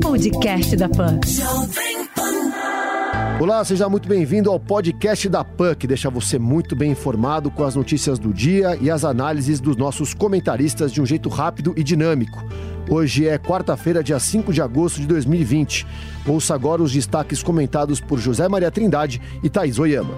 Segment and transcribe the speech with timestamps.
[0.00, 1.18] Podcast da Pan.
[3.40, 7.64] Olá, seja muito bem-vindo ao podcast da PAN, que deixa você muito bem informado com
[7.64, 11.82] as notícias do dia e as análises dos nossos comentaristas de um jeito rápido e
[11.82, 12.40] dinâmico.
[12.88, 15.84] Hoje é quarta-feira, dia 5 de agosto de 2020.
[16.28, 20.14] Ouça agora os destaques comentados por José Maria Trindade e Thaís Oyama.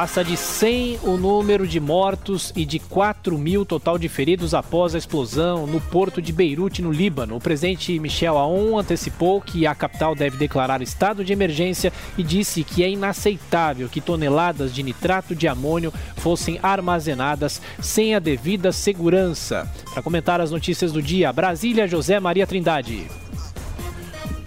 [0.00, 4.94] Passa de 100 o número de mortos e de 4 mil total de feridos após
[4.94, 7.36] a explosão no porto de Beirute, no Líbano.
[7.36, 12.64] O presidente Michel Aoun antecipou que a capital deve declarar estado de emergência e disse
[12.64, 19.70] que é inaceitável que toneladas de nitrato de amônio fossem armazenadas sem a devida segurança.
[19.92, 23.06] Para comentar as notícias do dia, Brasília, José Maria Trindade.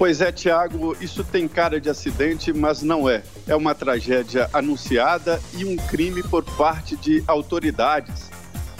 [0.03, 3.23] Pois é, Tiago, isso tem cara de acidente, mas não é.
[3.47, 8.29] É uma tragédia anunciada e um crime por parte de autoridades.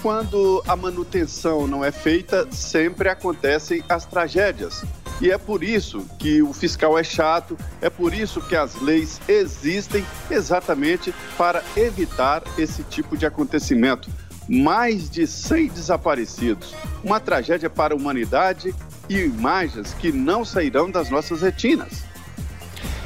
[0.02, 4.84] Quando a manutenção não é feita, sempre acontecem as tragédias.
[5.22, 9.22] E é por isso que o fiscal é chato, é por isso que as leis
[9.26, 14.10] existem exatamente para evitar esse tipo de acontecimento.
[14.50, 16.76] Mais de 100 desaparecidos.
[17.02, 18.76] Uma tragédia para a humanidade
[19.10, 22.04] e imagens que não sairão das nossas retinas.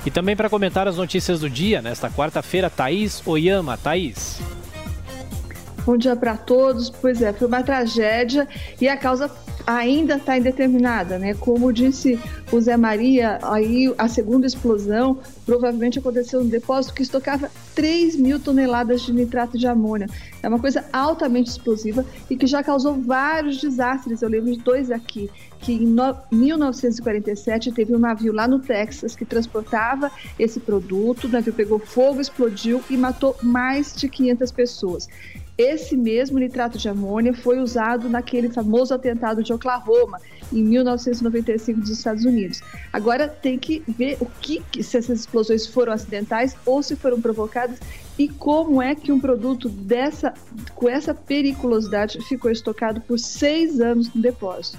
[0.06, 3.78] E também para comentar as notícias do dia, nesta quarta-feira, Thaís Oyama.
[3.78, 4.40] Thaís.
[5.86, 6.90] Bom dia para todos.
[6.90, 8.48] Pois é, foi uma tragédia
[8.80, 9.30] e a causa
[9.68, 11.34] ainda está indeterminada, né?
[11.34, 12.18] Como disse
[12.54, 18.40] o Zé Maria, aí a segunda explosão provavelmente aconteceu no depósito que estocava 3 mil
[18.40, 20.08] toneladas de nitrato de amônia.
[20.42, 24.22] É uma coisa altamente explosiva e que já causou vários desastres.
[24.22, 25.30] Eu lembro de dois aqui,
[25.60, 25.96] que em
[26.32, 32.22] 1947 teve um navio lá no Texas que transportava esse produto, o navio pegou fogo,
[32.22, 35.10] explodiu e matou mais de 500 pessoas.
[35.58, 40.22] Esse mesmo nitrato de amônia foi usado naquele famoso atentado de Oklahoma,
[40.54, 42.62] em 1995, dos Estados Unidos.
[42.94, 47.80] Agora tem que ver o que, se essas explosões foram acidentais ou se foram provocadas
[48.20, 50.32] e como é que um produto dessa,
[50.76, 54.78] com essa periculosidade ficou estocado por seis anos no depósito.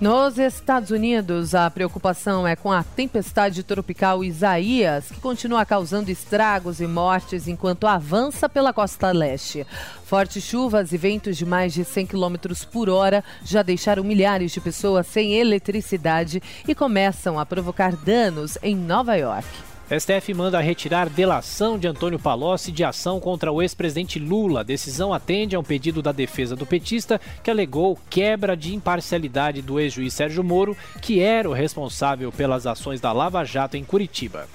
[0.00, 6.80] Nos Estados Unidos, a preocupação é com a tempestade tropical Isaías, que continua causando estragos
[6.80, 9.66] e mortes enquanto avança pela costa leste.
[10.04, 12.36] Fortes chuvas e ventos de mais de 100 km
[12.70, 18.76] por hora já deixaram milhares de pessoas sem eletricidade e começam a provocar danos em
[18.76, 19.67] Nova York.
[19.90, 24.60] STF manda retirar delação de Antônio Palocci de ação contra o ex-presidente Lula.
[24.60, 29.62] A decisão atende a um pedido da defesa do petista que alegou quebra de imparcialidade
[29.62, 34.46] do ex-juiz Sérgio Moro, que era o responsável pelas ações da Lava Jato em Curitiba.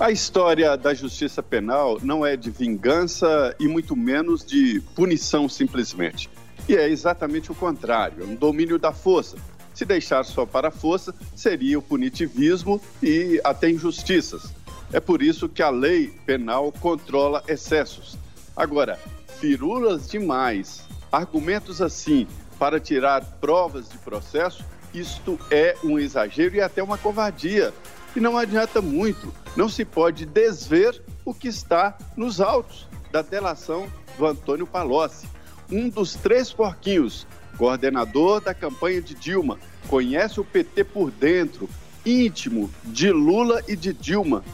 [0.00, 6.28] A história da justiça penal não é de vingança e muito menos de punição simplesmente.
[6.68, 9.36] E é exatamente o contrário, é um domínio da força
[9.76, 14.54] se deixar só para a força, seria o punitivismo e até injustiças.
[14.90, 18.16] É por isso que a lei penal controla excessos.
[18.56, 18.98] Agora,
[19.38, 20.82] firulas demais,
[21.12, 22.26] argumentos assim
[22.58, 27.74] para tirar provas de processo, isto é um exagero e até uma covardia.
[28.16, 33.92] E não adianta muito, não se pode desver o que está nos autos da delação
[34.16, 35.28] do Antônio Palocci,
[35.70, 37.26] um dos três porquinhos
[37.56, 39.58] coordenador da campanha de Dilma,
[39.88, 41.68] conhece o PT por dentro,
[42.04, 44.44] íntimo de Lula e de Dilma.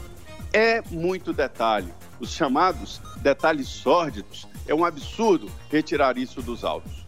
[0.51, 1.93] É muito detalhe.
[2.19, 4.47] Os chamados detalhes sórdidos.
[4.67, 7.03] É um absurdo retirar isso dos autos.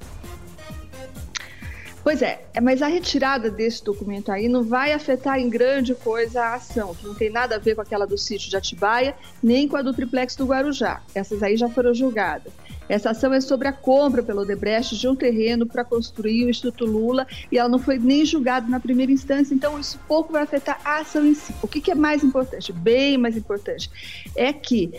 [2.06, 6.40] Pois é, é, mas a retirada desse documento aí não vai afetar em grande coisa
[6.40, 9.68] a ação, que não tem nada a ver com aquela do sítio de Atibaia, nem
[9.68, 11.02] com a do triplex do Guarujá.
[11.16, 12.54] Essas aí já foram julgadas.
[12.88, 16.86] Essa ação é sobre a compra pelo Odebrecht de um terreno para construir o Instituto
[16.86, 20.80] Lula e ela não foi nem julgada na primeira instância, então isso pouco vai afetar
[20.84, 21.54] a ação em si.
[21.62, 23.90] O que, que é mais importante, bem mais importante,
[24.36, 24.92] é que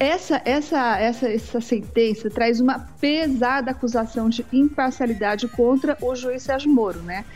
[0.00, 6.72] essa, essa, essa, essa sentença traz uma pesada acusação de imparcialidade contra o juiz Sérgio
[6.72, 7.26] Moro, né?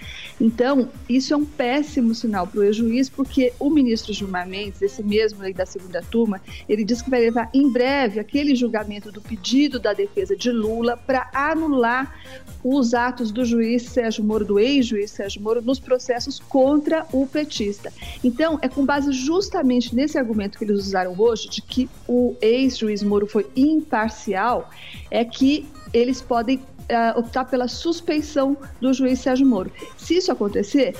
[0.40, 5.02] Então, isso é um péssimo sinal para o ex-juiz, porque o ministro Gilmar Mendes, esse
[5.02, 9.20] mesmo aí da segunda turma, ele diz que vai levar em breve aquele julgamento do
[9.20, 12.18] pedido da defesa de Lula para anular
[12.64, 17.92] os atos do juiz Sérgio Moro, do ex-juiz Sérgio Moro, nos processos contra o petista.
[18.24, 23.02] Então, é com base justamente nesse argumento que eles usaram hoje, de que o ex-juiz
[23.02, 24.70] Moro foi imparcial,
[25.10, 29.70] é que eles podem uh, optar pela suspeição do juiz Sérgio Moro.
[29.96, 30.94] Se isso acontecer,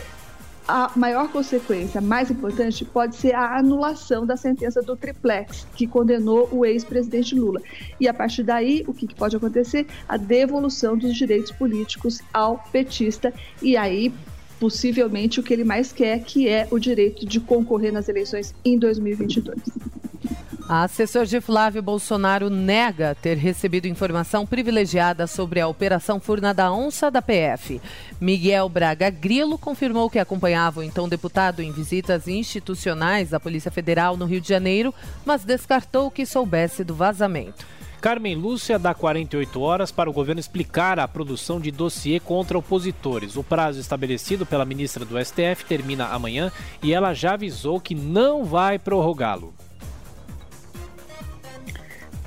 [0.66, 6.48] a maior consequência, mais importante, pode ser a anulação da sentença do triplex, que condenou
[6.50, 7.60] o ex-presidente Lula.
[8.00, 9.86] E a partir daí, o que, pode acontecer?
[10.08, 13.32] A devolução dos direitos políticos ao petista.
[13.60, 14.12] E aí,
[14.58, 18.78] possivelmente, o que ele mais quer, que é o direito de concorrer nas eleições em
[18.78, 19.58] 2022.
[20.66, 26.72] A assessor de Flávio Bolsonaro nega ter recebido informação privilegiada sobre a Operação Furna da
[26.72, 27.82] Onça da PF.
[28.18, 34.16] Miguel Braga Grilo confirmou que acompanhava o então deputado em visitas institucionais da Polícia Federal
[34.16, 37.66] no Rio de Janeiro, mas descartou que soubesse do vazamento.
[38.00, 43.36] Carmen Lúcia dá 48 horas para o governo explicar a produção de dossiê contra opositores.
[43.36, 46.50] O prazo estabelecido pela ministra do STF termina amanhã
[46.82, 49.54] e ela já avisou que não vai prorrogá-lo.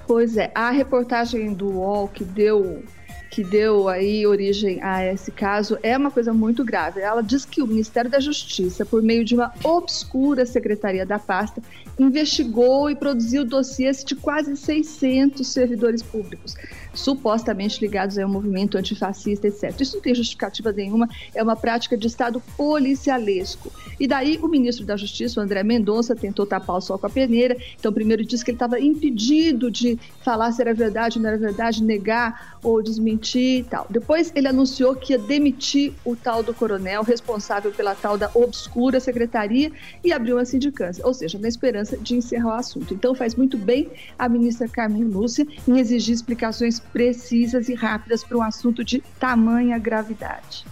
[0.08, 2.82] Pois é, a reportagem do UOL que deu
[3.30, 7.02] que deu aí origem a esse caso é uma coisa muito grave.
[7.02, 11.62] Ela diz que o Ministério da Justiça, por meio de uma obscura secretaria da pasta,
[12.00, 16.56] investigou e produziu dossiês de quase 600 servidores públicos
[16.98, 19.80] supostamente ligados ao movimento antifascista, etc.
[19.80, 23.72] Isso não tem justificativa nenhuma, é uma prática de Estado policialesco.
[24.00, 27.58] E daí o ministro da Justiça, André Mendonça, tentou tapar o sol com a peneira.
[27.80, 31.38] Então, primeiro disse que ele estava impedido de falar se era verdade ou não era
[31.38, 33.88] verdade, negar ou desmentir e tal.
[33.90, 39.00] Depois ele anunciou que ia demitir o tal do coronel responsável pela tal da obscura
[39.00, 39.72] secretaria
[40.04, 42.94] e abriu uma sindicância, ou seja, na esperança de encerrar o assunto.
[42.94, 48.38] Então, faz muito bem a ministra Carmen Lúcia em exigir explicações precisas e rápidas para
[48.38, 50.66] um assunto de tamanha gravidade.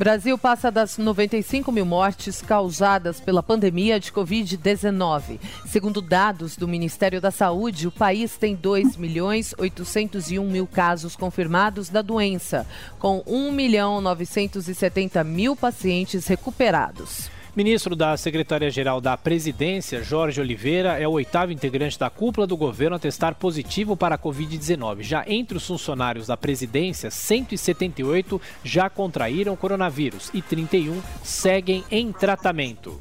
[0.00, 5.38] Brasil passa das 95 mil mortes causadas pela pandemia de Covid-19.
[5.66, 11.90] Segundo dados do Ministério da Saúde, o país tem 2 milhões 801 mil casos confirmados
[11.90, 12.66] da doença,
[12.98, 17.30] com 1 milhão 970 mil pacientes recuperados.
[17.54, 22.94] Ministro da Secretaria-Geral da Presidência, Jorge Oliveira, é o oitavo integrante da cúpula do governo
[22.94, 25.02] a testar positivo para a Covid-19.
[25.02, 33.00] Já entre os funcionários da presidência, 178 já contraíram coronavírus e 31 seguem em tratamento.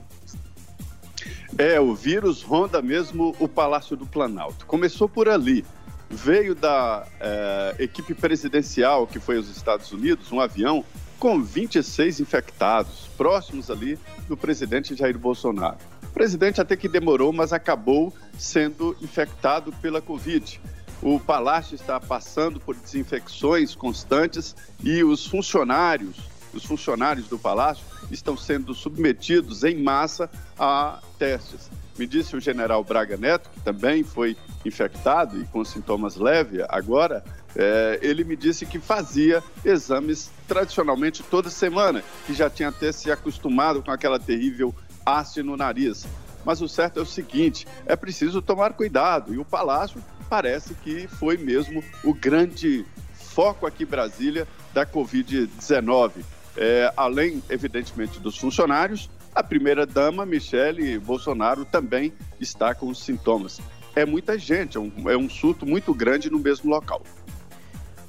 [1.56, 4.66] É, o vírus ronda mesmo o Palácio do Planalto.
[4.66, 5.64] Começou por ali.
[6.10, 10.84] Veio da é, equipe presidencial que foi aos Estados Unidos, um avião
[11.20, 15.78] com 26 infectados, próximos ali do presidente Jair Bolsonaro.
[16.04, 20.60] O presidente até que demorou, mas acabou sendo infectado pela Covid.
[21.02, 26.18] O palácio está passando por desinfecções constantes e os funcionários,
[26.54, 31.70] os funcionários do palácio estão sendo submetidos em massa a testes.
[31.98, 34.36] Me disse o general Braga Neto, que também foi
[34.66, 37.24] infectado e com sintomas leves agora,
[37.56, 43.12] é, ele me disse que fazia exames tradicionalmente toda semana, que já tinha até se
[43.12, 44.74] acostumado com aquela terrível
[45.06, 46.08] haste no nariz.
[46.46, 51.08] Mas o certo é o seguinte: é preciso tomar cuidado, e o Palácio parece que
[51.08, 56.24] foi mesmo o grande foco aqui em Brasília da Covid-19.
[56.58, 63.62] É, além, evidentemente, dos funcionários, a primeira-dama, Michele Bolsonaro, também está com os sintomas.
[63.96, 67.02] É muita gente, é um, é um surto muito grande no mesmo local.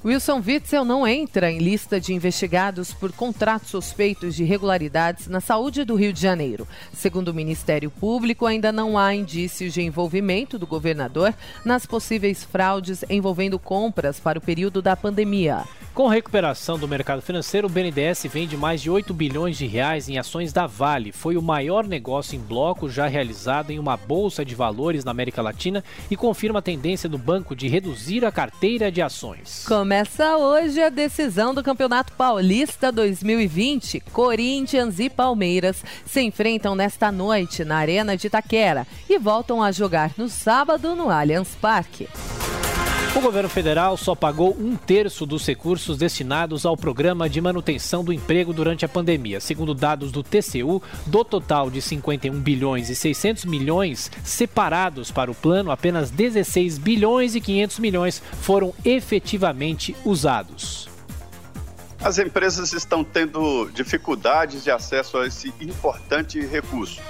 [0.03, 5.85] Wilson Witzel não entra em lista de investigados por contratos suspeitos de irregularidades na saúde
[5.85, 6.67] do Rio de Janeiro.
[6.91, 13.05] Segundo o Ministério Público, ainda não há indícios de envolvimento do governador nas possíveis fraudes
[13.11, 15.65] envolvendo compras para o período da pandemia.
[15.93, 20.17] Com recuperação do mercado financeiro, o BNDES vende mais de 8 bilhões de reais em
[20.17, 21.11] ações da Vale.
[21.11, 25.41] Foi o maior negócio em bloco já realizado em uma bolsa de valores na América
[25.41, 29.65] Latina e confirma a tendência do banco de reduzir a carteira de ações.
[29.67, 33.99] Começa hoje a decisão do Campeonato Paulista 2020.
[34.13, 40.11] Corinthians e Palmeiras se enfrentam nesta noite na Arena de Itaquera e voltam a jogar
[40.17, 42.07] no sábado no Allianz Parque.
[43.13, 48.13] O governo federal só pagou um terço dos recursos destinados ao programa de manutenção do
[48.13, 49.41] emprego durante a pandemia.
[49.41, 55.35] Segundo dados do TCU, do total de 51 bilhões e 600 milhões separados para o
[55.35, 60.89] plano, apenas 16 bilhões e 500 milhões foram efetivamente usados.
[62.01, 67.01] As empresas estão tendo dificuldades de acesso a esse importante recurso.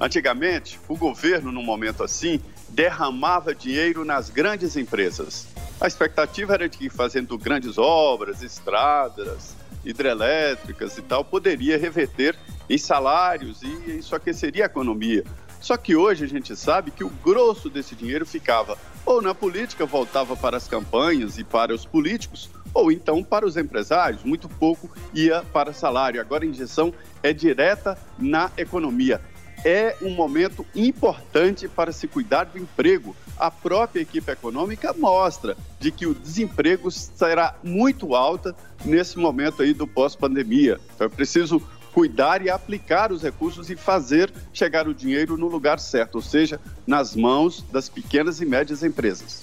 [0.00, 2.40] Antigamente, o governo, num momento assim,
[2.78, 5.48] derramava dinheiro nas grandes empresas.
[5.80, 12.38] A expectativa era de que, fazendo grandes obras, estradas, hidrelétricas e tal, poderia reverter
[12.70, 15.24] em salários e isso aqueceria a economia.
[15.60, 19.84] Só que hoje a gente sabe que o grosso desse dinheiro ficava ou na política,
[19.84, 24.88] voltava para as campanhas e para os políticos, ou então para os empresários, muito pouco
[25.12, 26.20] ia para salário.
[26.20, 26.94] Agora a injeção
[27.24, 29.20] é direta na economia.
[29.64, 33.14] É um momento importante para se cuidar do emprego.
[33.36, 39.72] A própria equipe econômica mostra de que o desemprego será muito alto nesse momento aí
[39.72, 40.80] do pós-pandemia.
[40.94, 41.62] Então é preciso
[41.92, 46.60] cuidar e aplicar os recursos e fazer chegar o dinheiro no lugar certo, ou seja,
[46.86, 49.42] nas mãos das pequenas e médias empresas.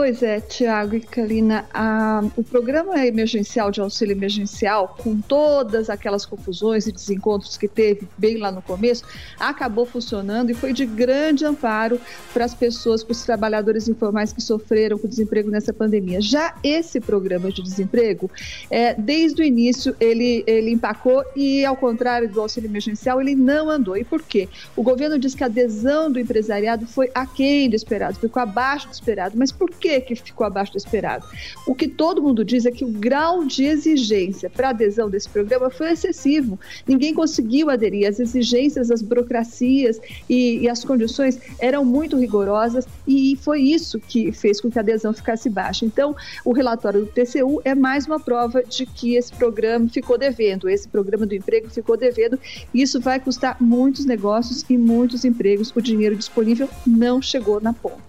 [0.00, 6.24] Pois é, Tiago e Kalina, a, o programa emergencial de auxílio emergencial, com todas aquelas
[6.24, 9.04] confusões e desencontros que teve bem lá no começo,
[9.38, 12.00] acabou funcionando e foi de grande amparo
[12.32, 16.18] para as pessoas, para os trabalhadores informais que sofreram com desemprego nessa pandemia.
[16.22, 18.30] Já esse programa de desemprego,
[18.70, 23.68] é, desde o início, ele, ele empacou e, ao contrário do auxílio emergencial, ele não
[23.68, 23.98] andou.
[23.98, 24.48] E por quê?
[24.74, 28.94] O governo diz que a adesão do empresariado foi aquém do esperado, ficou abaixo do
[28.94, 29.36] esperado.
[29.36, 31.26] Mas por que, que ficou abaixo do esperado?
[31.66, 35.70] O que todo mundo diz é que o grau de exigência para adesão desse programa
[35.70, 36.60] foi excessivo.
[36.86, 38.06] Ninguém conseguiu aderir.
[38.06, 44.30] As exigências, as burocracias e, e as condições eram muito rigorosas e foi isso que
[44.32, 45.84] fez com que a adesão ficasse baixa.
[45.84, 50.68] Então, o relatório do TCU é mais uma prova de que esse programa ficou devendo,
[50.68, 52.38] esse programa do emprego ficou devendo.
[52.74, 55.72] E isso vai custar muitos negócios e muitos empregos.
[55.74, 57.99] O dinheiro disponível não chegou na ponta.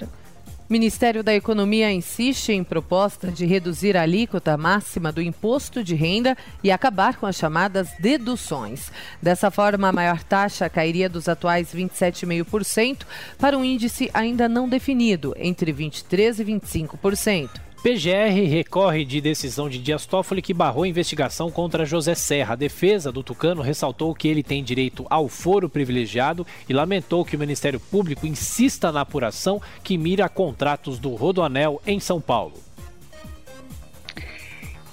[0.72, 6.38] Ministério da Economia insiste em proposta de reduzir a alíquota máxima do imposto de renda
[6.64, 8.90] e acabar com as chamadas deduções.
[9.22, 13.00] Dessa forma, a maior taxa cairia dos atuais 27,5%
[13.38, 17.71] para um índice ainda não definido, entre 23% e 25%.
[17.84, 22.54] PGR recorre de decisão de Dias Toffoli que barrou a investigação contra José Serra.
[22.54, 27.36] A defesa do Tucano ressaltou que ele tem direito ao foro privilegiado e lamentou que
[27.36, 32.54] o Ministério Público insista na apuração que mira contratos do Rodoanel em São Paulo.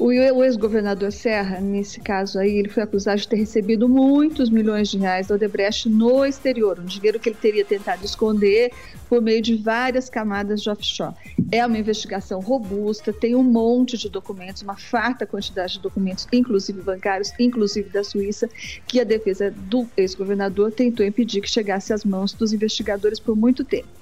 [0.01, 4.97] O ex-governador Serra, nesse caso aí, ele foi acusado de ter recebido muitos milhões de
[4.97, 8.71] reais da Odebrecht no exterior, um dinheiro que ele teria tentado esconder
[9.09, 11.15] por meio de várias camadas de offshore.
[11.51, 16.81] É uma investigação robusta, tem um monte de documentos, uma farta quantidade de documentos, inclusive
[16.81, 18.49] bancários, inclusive da Suíça,
[18.87, 23.65] que a defesa do ex-governador tentou impedir que chegasse às mãos dos investigadores por muito
[23.65, 23.98] tempo.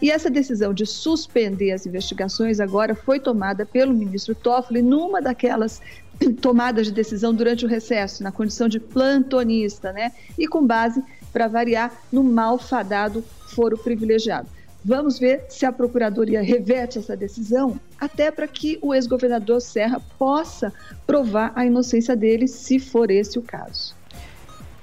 [0.00, 5.80] E essa decisão de suspender as investigações agora foi tomada pelo ministro Toffoli numa daquelas
[6.40, 10.12] tomadas de decisão durante o recesso, na condição de plantonista, né?
[10.38, 13.24] E com base, para variar, no malfadado
[13.54, 14.48] foro privilegiado.
[14.84, 20.72] Vamos ver se a Procuradoria reverte essa decisão, até para que o ex-governador Serra possa
[21.06, 23.97] provar a inocência dele, se for esse o caso.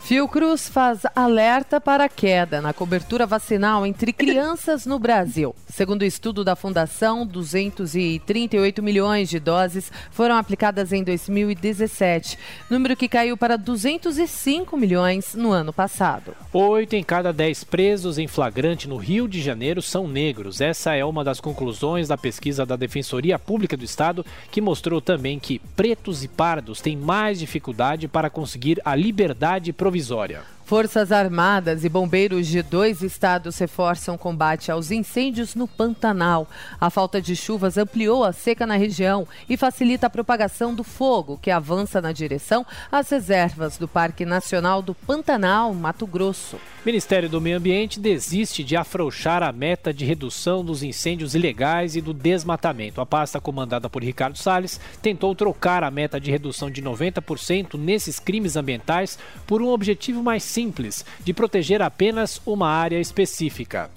[0.06, 5.56] Fiocruz faz alerta para queda na cobertura vacinal entre crianças no Brasil.
[5.68, 12.38] Segundo o estudo da Fundação, 238 milhões de doses foram aplicadas em 2017,
[12.70, 16.36] número que caiu para 205 milhões no ano passado.
[16.58, 20.62] Oito em cada dez presos em flagrante no Rio de Janeiro são negros.
[20.62, 25.38] Essa é uma das conclusões da pesquisa da Defensoria Pública do Estado, que mostrou também
[25.38, 30.55] que pretos e pardos têm mais dificuldade para conseguir a liberdade provisória.
[30.66, 36.50] Forças Armadas e bombeiros de dois estados reforçam combate aos incêndios no Pantanal.
[36.82, 41.38] A falta de chuvas ampliou a seca na região e facilita a propagação do fogo,
[41.40, 46.60] que avança na direção às reservas do Parque Nacional do Pantanal, Mato Grosso.
[46.84, 52.02] Ministério do Meio Ambiente desiste de afrouxar a meta de redução dos incêndios ilegais e
[52.02, 53.02] do desmatamento.
[53.02, 58.20] A pasta comandada por Ricardo Salles tentou trocar a meta de redução de 90% nesses
[58.20, 59.18] crimes ambientais
[59.48, 63.92] por um objetivo mais simples de proteger apenas uma área específica.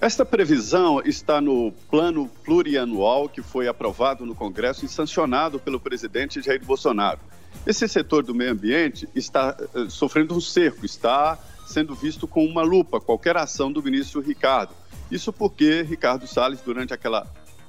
[0.00, 6.42] Esta previsão está no plano plurianual que foi aprovado no Congresso e sancionado pelo presidente
[6.42, 7.20] Jair Bolsonaro.
[7.64, 12.62] Esse setor do meio ambiente está uh, sofrendo um cerco, está sendo visto com uma
[12.62, 14.72] lupa qualquer ação do ministro Ricardo.
[15.08, 17.26] Isso porque Ricardo Salles, durante aquela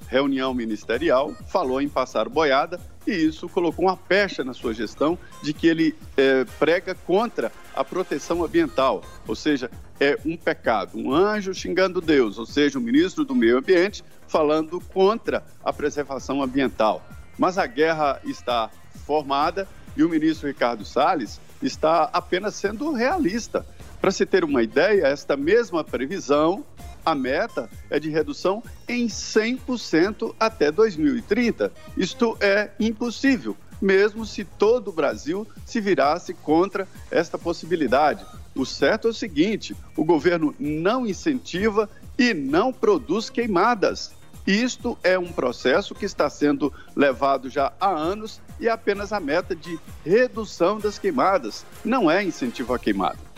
[0.08, 5.54] reunião ministerial, falou em passar boiada e isso colocou uma pecha na sua gestão de
[5.54, 11.54] que ele é, prega contra a proteção ambiental, ou seja, é um pecado, um anjo
[11.54, 17.06] xingando Deus, ou seja, o ministro do Meio Ambiente falando contra a preservação ambiental.
[17.38, 18.70] Mas a guerra está
[19.06, 23.66] formada e o ministro Ricardo Salles está apenas sendo realista.
[24.00, 26.66] Para se ter uma ideia, esta mesma previsão
[27.06, 31.72] a meta é de redução em 100% até 2030.
[31.98, 38.26] Isto é impossível, mesmo se todo o Brasil se virasse contra esta possibilidade.
[38.56, 44.12] O certo é o seguinte: o governo não incentiva e não produz queimadas.
[44.46, 49.20] Isto é um processo que está sendo levado já há anos e é apenas a
[49.20, 53.31] meta de redução das queimadas, não é incentivo à queimada.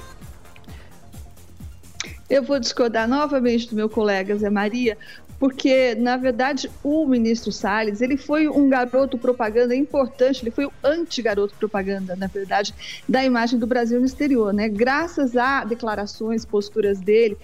[2.30, 4.98] Eu vou discordar novamente do meu colega Zé Maria,
[5.44, 10.72] porque, na verdade, o ministro Salles, ele foi um garoto propaganda importante, ele foi o
[10.82, 12.74] anti-garoto propaganda, na verdade,
[13.10, 14.70] da imagem do Brasil no exterior, né?
[14.70, 17.38] Graças a declarações, posturas dele,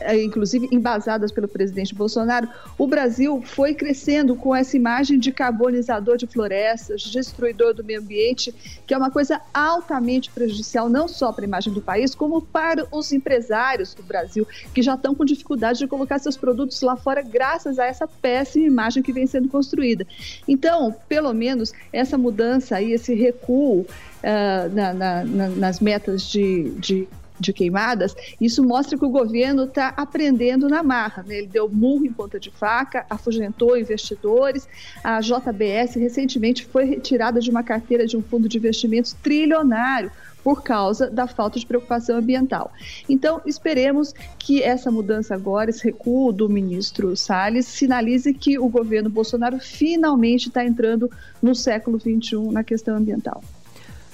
[0.00, 2.46] eh, inclusive embasadas pelo presidente Bolsonaro,
[2.76, 8.54] o Brasil foi crescendo com essa imagem de carbonizador de florestas, destruidor do meio ambiente,
[8.86, 12.86] que é uma coisa altamente prejudicial, não só para a imagem do país, como para
[12.92, 17.22] os empresários do Brasil, que já estão com dificuldade de colocar seus produtos lá fora
[17.22, 17.45] graças
[17.78, 20.06] a essa péssima imagem que vem sendo construída.
[20.46, 26.70] Então, pelo menos, essa mudança aí, esse recuo uh, na, na, na, nas metas de,
[26.78, 31.22] de de queimadas, isso mostra que o governo está aprendendo na marra.
[31.22, 31.38] Né?
[31.38, 34.68] Ele deu murro em ponta de faca, afugentou investidores.
[35.02, 40.10] A JBS recentemente foi retirada de uma carteira de um fundo de investimentos trilionário
[40.46, 42.70] por causa da falta de preocupação ambiental.
[43.08, 49.10] Então, esperemos que essa mudança agora, esse recuo do ministro Salles, sinalize que o governo
[49.10, 51.10] Bolsonaro finalmente está entrando
[51.42, 53.42] no século XXI na questão ambiental.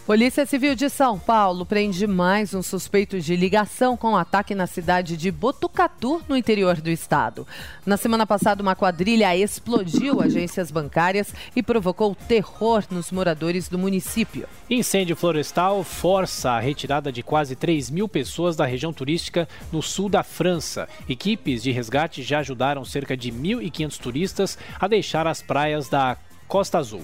[0.04, 4.66] Polícia Civil de São Paulo prende mais um suspeito de ligação com um ataque na
[4.66, 7.46] cidade de Botucatu, no interior do estado.
[7.86, 14.48] Na semana passada, uma quadrilha explodiu agências bancárias e provocou terror nos moradores do município.
[14.68, 20.08] Incêndio florestal força a retirada de quase 3 mil pessoas da região turística no sul
[20.08, 20.88] da França.
[21.08, 26.16] Equipes de resgate já ajudaram cerca de 1.500 turistas a deixar as praias da
[26.48, 27.02] Costa Azul.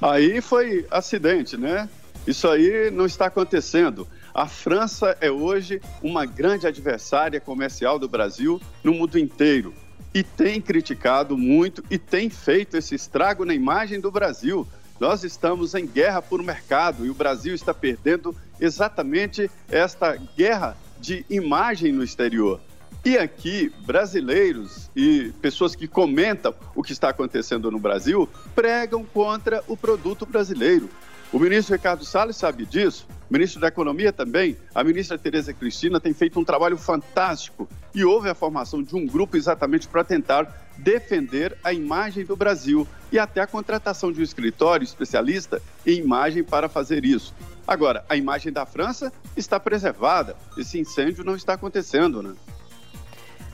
[0.00, 1.88] Aí foi acidente, né?
[2.26, 4.06] Isso aí não está acontecendo.
[4.34, 9.74] A França é hoje uma grande adversária comercial do Brasil no mundo inteiro
[10.14, 14.66] e tem criticado muito e tem feito esse estrago na imagem do Brasil.
[15.00, 21.24] Nós estamos em guerra por mercado e o Brasil está perdendo exatamente esta guerra de
[21.30, 22.60] imagem no exterior.
[23.04, 29.62] E aqui, brasileiros e pessoas que comentam o que está acontecendo no Brasil pregam contra
[29.68, 30.90] o produto brasileiro.
[31.32, 36.00] O ministro Ricardo Salles sabe disso, o ministro da Economia também, a ministra Tereza Cristina
[36.00, 40.66] tem feito um trabalho fantástico e houve a formação de um grupo exatamente para tentar
[40.78, 46.42] defender a imagem do Brasil e até a contratação de um escritório especialista em imagem
[46.42, 47.34] para fazer isso.
[47.66, 52.34] Agora, a imagem da França está preservada, esse incêndio não está acontecendo, né?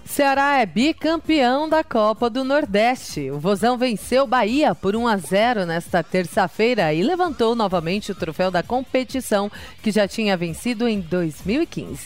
[0.04, 3.30] Ceará é bicampeão da Copa do Nordeste.
[3.30, 8.50] O Vozão venceu Bahia por 1 a 0 nesta terça-feira e levantou novamente o troféu
[8.50, 9.50] da competição
[9.82, 12.04] que já tinha vencido em 2015.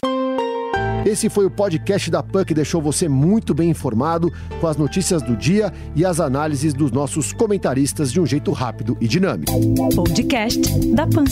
[1.05, 5.23] Esse foi o podcast da PAN que deixou você muito bem informado com as notícias
[5.23, 9.53] do dia e as análises dos nossos comentaristas de um jeito rápido e dinâmico.
[9.95, 10.61] Podcast
[10.93, 11.25] da PAN.